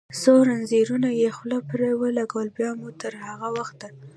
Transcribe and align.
څو 0.21 0.33
زنځیرونه 0.47 1.09
یې 1.19 1.29
خوله 1.35 1.59
پرې 1.69 1.89
ولګوي، 2.01 2.47
بیا 2.57 2.71
مو 2.79 2.89
تر 3.01 3.13
هغه 3.25 3.47
وخت. 3.57 3.77